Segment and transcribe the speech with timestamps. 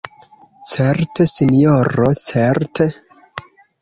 [0.69, 2.89] Certe, sinjoro, certe!